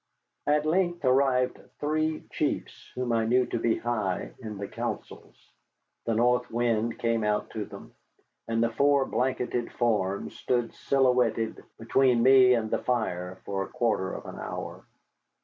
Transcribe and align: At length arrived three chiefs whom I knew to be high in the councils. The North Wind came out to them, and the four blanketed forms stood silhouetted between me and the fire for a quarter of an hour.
At 0.47 0.65
length 0.65 1.05
arrived 1.05 1.59
three 1.79 2.21
chiefs 2.31 2.89
whom 2.95 3.11
I 3.11 3.25
knew 3.27 3.45
to 3.45 3.59
be 3.59 3.77
high 3.77 4.31
in 4.39 4.57
the 4.57 4.67
councils. 4.67 5.37
The 6.07 6.15
North 6.15 6.49
Wind 6.49 6.97
came 6.97 7.23
out 7.23 7.51
to 7.51 7.65
them, 7.65 7.93
and 8.47 8.63
the 8.63 8.71
four 8.71 9.05
blanketed 9.05 9.71
forms 9.73 10.35
stood 10.35 10.73
silhouetted 10.73 11.63
between 11.77 12.23
me 12.23 12.55
and 12.55 12.71
the 12.71 12.79
fire 12.79 13.41
for 13.45 13.61
a 13.61 13.67
quarter 13.69 14.13
of 14.15 14.25
an 14.25 14.39
hour. 14.39 14.85